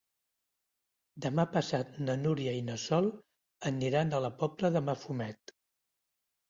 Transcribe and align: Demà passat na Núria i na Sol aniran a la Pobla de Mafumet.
Demà 1.25 1.45
passat 1.57 2.01
na 2.07 2.17
Núria 2.23 2.57
i 2.61 2.65
na 2.73 2.79
Sol 2.87 3.13
aniran 3.73 4.13
a 4.21 4.27
la 4.27 4.35
Pobla 4.43 4.75
de 4.79 4.87
Mafumet. 4.91 5.59